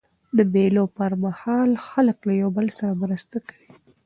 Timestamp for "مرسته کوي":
3.03-3.71